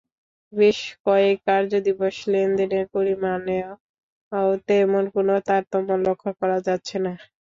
[0.53, 3.69] বেশ কয়েক কার্যদিবস লেনদেনের পরিমাণেও
[4.67, 7.13] তেমন কোনো তারতম্য লক্ষ করা যাচ্ছে না।